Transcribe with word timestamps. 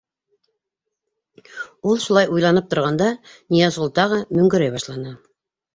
Ул 1.91 2.01
шулай 2.07 2.33
уйланып 2.37 2.73
торғанда, 2.73 3.13
Ныязғол 3.53 3.95
тағы 4.03 4.23
мөңгөрәй 4.41 4.79
башланы. 4.81 5.19